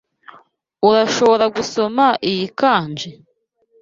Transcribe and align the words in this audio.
Urashobora 0.89 1.45
gusoma 1.55 2.05
iyi 2.29 2.45
kanji? 2.59 3.09